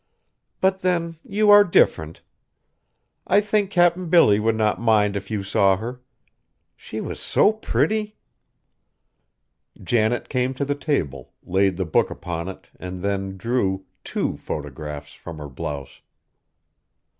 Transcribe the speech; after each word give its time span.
But 0.61 0.79
then 0.79 1.17
you 1.23 1.51
are 1.51 1.63
different. 1.63 2.23
I 3.27 3.39
think 3.39 3.69
Cap'n 3.69 4.09
Billy 4.09 4.39
would 4.39 4.55
not 4.55 4.81
mind 4.81 5.15
if 5.15 5.29
you 5.29 5.43
saw 5.43 5.77
her. 5.77 6.01
She 6.75 6.99
was 6.99 7.19
so 7.19 7.53
pretty!" 7.53 8.17
Janet 9.83 10.27
came 10.27 10.55
to 10.55 10.65
the 10.65 10.73
table, 10.73 11.33
laid 11.43 11.77
the 11.77 11.85
book 11.85 12.09
upon 12.09 12.47
it, 12.47 12.65
and 12.79 13.03
then 13.03 13.37
drew 13.37 13.85
two 14.03 14.37
photographs 14.37 15.13
from 15.13 15.37
her 15.37 15.49
blouse! 15.49 16.01